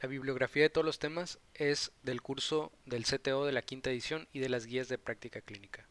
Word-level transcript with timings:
La 0.00 0.08
bibliografía 0.08 0.64
de 0.64 0.68
todos 0.68 0.84
los 0.84 0.98
temas 0.98 1.38
es 1.54 1.90
del 2.02 2.20
curso 2.20 2.70
del 2.84 3.06
CTO 3.06 3.46
de 3.46 3.52
la 3.52 3.62
quinta 3.62 3.90
edición 3.90 4.28
y 4.30 4.40
de 4.40 4.50
las 4.50 4.66
guías 4.66 4.88
de 4.88 4.98
práctica 4.98 5.40
clínica. 5.40 5.88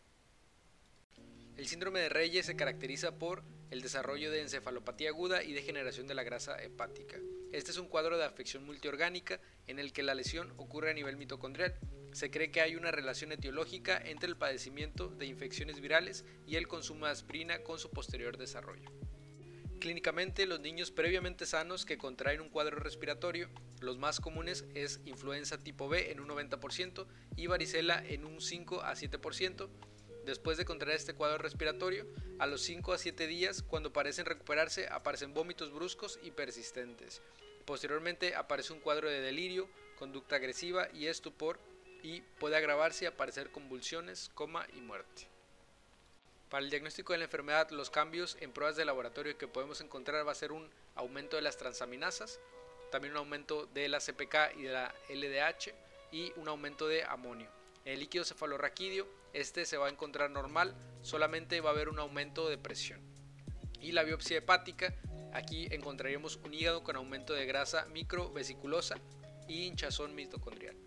El 1.57 1.67
síndrome 1.67 2.01
de 2.01 2.09
Reyes 2.09 2.45
se 2.45 2.55
caracteriza 2.55 3.17
por 3.17 3.41
el 3.71 3.81
desarrollo 3.81 4.29
de 4.29 4.41
encefalopatía 4.41 5.09
aguda 5.09 5.43
y 5.43 5.53
degeneración 5.53 6.05
de 6.05 6.13
la 6.13 6.21
grasa 6.21 6.61
hepática. 6.61 7.17
Este 7.51 7.71
es 7.71 7.77
un 7.77 7.87
cuadro 7.87 8.17
de 8.17 8.25
afección 8.25 8.63
multiorgánica 8.63 9.39
en 9.65 9.79
el 9.79 9.91
que 9.91 10.03
la 10.03 10.13
lesión 10.13 10.53
ocurre 10.57 10.91
a 10.91 10.93
nivel 10.93 11.17
mitocondrial. 11.17 11.73
Se 12.11 12.29
cree 12.29 12.51
que 12.51 12.61
hay 12.61 12.75
una 12.75 12.91
relación 12.91 13.31
etiológica 13.31 13.97
entre 13.97 14.29
el 14.29 14.37
padecimiento 14.37 15.07
de 15.07 15.25
infecciones 15.25 15.79
virales 15.81 16.25
y 16.45 16.57
el 16.57 16.67
consumo 16.67 17.07
de 17.07 17.13
aspirina 17.13 17.63
con 17.63 17.79
su 17.79 17.89
posterior 17.89 18.37
desarrollo. 18.37 18.91
Clínicamente, 19.85 20.47
los 20.47 20.61
niños 20.61 20.89
previamente 20.89 21.45
sanos 21.45 21.85
que 21.85 21.99
contraen 21.99 22.41
un 22.41 22.49
cuadro 22.49 22.77
respiratorio, 22.77 23.51
los 23.81 23.99
más 23.99 24.19
comunes 24.19 24.65
es 24.73 24.99
influenza 25.05 25.63
tipo 25.63 25.87
B 25.87 26.09
en 26.09 26.19
un 26.19 26.27
90% 26.27 27.05
y 27.35 27.45
varicela 27.45 28.03
en 28.03 28.25
un 28.25 28.41
5 28.41 28.81
a 28.81 28.95
7%. 28.95 29.69
Después 30.25 30.57
de 30.57 30.65
contraer 30.65 30.95
este 30.95 31.13
cuadro 31.13 31.37
respiratorio, 31.37 32.07
a 32.39 32.47
los 32.47 32.63
5 32.63 32.93
a 32.93 32.97
7 32.97 33.27
días, 33.27 33.61
cuando 33.61 33.93
parecen 33.93 34.25
recuperarse, 34.25 34.87
aparecen 34.87 35.35
vómitos 35.35 35.71
bruscos 35.71 36.19
y 36.23 36.31
persistentes. 36.31 37.21
Posteriormente 37.65 38.33
aparece 38.33 38.73
un 38.73 38.79
cuadro 38.79 39.07
de 39.07 39.21
delirio, 39.21 39.69
conducta 39.99 40.37
agresiva 40.37 40.89
y 40.95 41.05
estupor 41.05 41.59
y 42.01 42.21
puede 42.39 42.55
agravarse 42.55 43.05
y 43.05 43.07
aparecer 43.07 43.51
convulsiones, 43.51 44.31
coma 44.33 44.65
y 44.75 44.81
muerte. 44.81 45.34
Para 46.49 46.63
el 46.63 46.69
diagnóstico 46.69 47.13
de 47.13 47.19
la 47.19 47.25
enfermedad, 47.25 47.69
los 47.71 47.89
cambios 47.89 48.37
en 48.39 48.51
pruebas 48.51 48.75
de 48.75 48.85
laboratorio 48.85 49.37
que 49.37 49.47
podemos 49.47 49.81
encontrar 49.81 50.27
va 50.27 50.31
a 50.31 50.35
ser 50.35 50.51
un 50.51 50.69
aumento 50.93 51.35
de 51.35 51.41
las 51.41 51.57
transaminasas, 51.57 52.39
también 52.91 53.13
un 53.13 53.17
aumento 53.17 53.65
de 53.73 53.89
la 53.89 53.99
CPK 53.99 54.55
y 54.57 54.63
de 54.63 54.71
la 54.71 54.93
LDH 55.09 55.73
y 56.11 56.31
un 56.35 56.47
aumento 56.47 56.87
de 56.87 57.03
amonio. 57.03 57.49
En 57.83 57.93
el 57.93 57.99
líquido 57.99 58.23
cefalorraquídeo, 58.23 59.07
este 59.33 59.65
se 59.65 59.77
va 59.77 59.87
a 59.87 59.89
encontrar 59.89 60.29
normal, 60.29 60.75
solamente 61.01 61.59
va 61.61 61.71
a 61.71 61.73
haber 61.73 61.89
un 61.89 61.99
aumento 61.99 62.47
de 62.47 62.57
presión. 62.57 63.01
Y 63.81 63.91
la 63.91 64.03
biopsia 64.03 64.37
hepática, 64.37 64.93
aquí 65.33 65.67
encontraríamos 65.71 66.37
un 66.37 66.53
hígado 66.53 66.83
con 66.83 66.95
aumento 66.95 67.33
de 67.33 67.45
grasa 67.47 67.85
microvesiculosa 67.87 68.97
y 69.47 69.65
hinchazón 69.65 70.15
mitocondrial. 70.15 70.84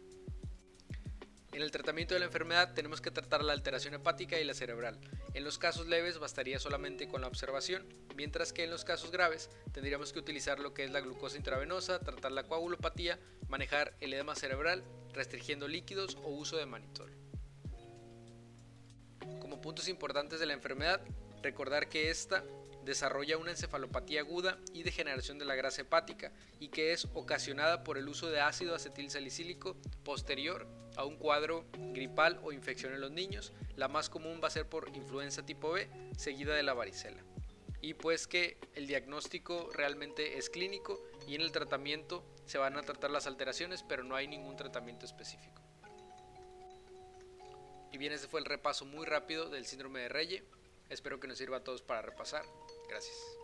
En 1.58 1.64
el 1.64 1.72
tratamiento 1.72 2.14
de 2.14 2.20
la 2.20 2.26
enfermedad 2.26 2.72
tenemos 2.72 3.00
que 3.00 3.10
tratar 3.10 3.42
la 3.42 3.52
alteración 3.52 3.92
hepática 3.92 4.38
y 4.38 4.44
la 4.44 4.54
cerebral. 4.54 4.96
En 5.34 5.42
los 5.42 5.58
casos 5.58 5.88
leves 5.88 6.20
bastaría 6.20 6.60
solamente 6.60 7.08
con 7.08 7.20
la 7.20 7.26
observación, 7.26 7.84
mientras 8.14 8.52
que 8.52 8.62
en 8.62 8.70
los 8.70 8.84
casos 8.84 9.10
graves 9.10 9.50
tendríamos 9.72 10.12
que 10.12 10.20
utilizar 10.20 10.60
lo 10.60 10.72
que 10.72 10.84
es 10.84 10.92
la 10.92 11.00
glucosa 11.00 11.36
intravenosa, 11.36 11.98
tratar 11.98 12.30
la 12.30 12.44
coagulopatía, 12.44 13.18
manejar 13.48 13.96
el 13.98 14.14
edema 14.14 14.36
cerebral, 14.36 14.84
restringiendo 15.12 15.66
líquidos 15.66 16.16
o 16.22 16.28
uso 16.28 16.56
de 16.58 16.66
manitol. 16.66 17.10
Como 19.40 19.60
puntos 19.60 19.88
importantes 19.88 20.38
de 20.38 20.46
la 20.46 20.52
enfermedad, 20.52 21.00
recordar 21.42 21.88
que 21.88 22.08
esta 22.08 22.44
desarrolla 22.88 23.36
una 23.36 23.50
encefalopatía 23.50 24.20
aguda 24.20 24.58
y 24.72 24.82
degeneración 24.82 25.38
de 25.38 25.44
la 25.44 25.54
grasa 25.54 25.82
hepática 25.82 26.32
y 26.58 26.68
que 26.68 26.92
es 26.92 27.06
ocasionada 27.12 27.84
por 27.84 27.98
el 27.98 28.08
uso 28.08 28.30
de 28.30 28.40
ácido 28.40 28.74
acetil 28.74 29.10
salicílico 29.10 29.76
posterior 30.04 30.66
a 30.96 31.04
un 31.04 31.16
cuadro 31.18 31.66
gripal 31.92 32.40
o 32.42 32.50
infección 32.50 32.94
en 32.94 33.02
los 33.02 33.10
niños. 33.10 33.52
La 33.76 33.88
más 33.88 34.08
común 34.08 34.40
va 34.42 34.48
a 34.48 34.52
ser 34.52 34.66
por 34.66 34.88
influenza 34.96 35.44
tipo 35.44 35.70
B 35.70 35.88
seguida 36.16 36.54
de 36.54 36.62
la 36.62 36.72
varicela. 36.72 37.22
Y 37.82 37.92
pues 37.92 38.26
que 38.26 38.56
el 38.74 38.86
diagnóstico 38.86 39.70
realmente 39.74 40.38
es 40.38 40.48
clínico 40.48 41.00
y 41.28 41.34
en 41.34 41.42
el 41.42 41.52
tratamiento 41.52 42.24
se 42.46 42.56
van 42.56 42.78
a 42.78 42.82
tratar 42.82 43.10
las 43.10 43.26
alteraciones 43.26 43.84
pero 43.86 44.02
no 44.02 44.16
hay 44.16 44.26
ningún 44.26 44.56
tratamiento 44.56 45.04
específico. 45.04 45.62
Y 47.92 47.98
bien, 47.98 48.12
ese 48.12 48.28
fue 48.28 48.40
el 48.40 48.46
repaso 48.46 48.86
muy 48.86 49.04
rápido 49.04 49.50
del 49.50 49.66
síndrome 49.66 50.00
de 50.00 50.08
Reye. 50.08 50.44
Espero 50.88 51.20
que 51.20 51.28
nos 51.28 51.38
sirva 51.38 51.58
a 51.58 51.64
todos 51.64 51.82
para 51.82 52.02
repasar. 52.02 52.44
Gracias. 52.88 53.38